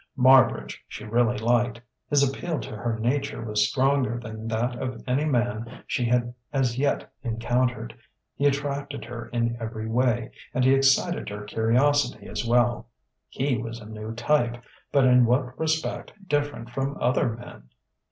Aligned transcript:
Marbridge 0.17 0.83
she 0.87 1.03
really 1.05 1.37
liked; 1.37 1.79
his 2.09 2.27
appeal 2.27 2.59
to 2.59 2.75
her 2.75 2.97
nature 2.97 3.43
was 3.45 3.69
stronger 3.69 4.17
than 4.19 4.47
that 4.47 4.75
of 4.81 4.99
any 5.05 5.25
man 5.25 5.83
she 5.85 6.05
had 6.05 6.33
as 6.51 6.79
yet 6.79 7.13
encountered. 7.21 7.95
He 8.33 8.47
attracted 8.47 9.05
her 9.05 9.27
in 9.29 9.55
every 9.59 9.87
way, 9.87 10.31
and 10.55 10.65
he 10.65 10.73
excited 10.73 11.29
her 11.29 11.43
curiosity 11.43 12.25
as 12.25 12.43
well. 12.43 12.87
He 13.29 13.59
was 13.59 13.79
a 13.79 13.85
new 13.85 14.15
type 14.15 14.63
but 14.91 15.05
in 15.05 15.23
what 15.27 15.55
respect 15.59 16.13
different 16.27 16.71
from 16.71 16.97
other 16.99 17.29
men? 17.35 17.69